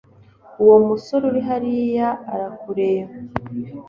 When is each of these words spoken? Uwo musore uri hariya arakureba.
Uwo 0.63 0.77
musore 0.87 1.23
uri 1.31 1.41
hariya 1.49 2.07
arakureba. 2.33 3.13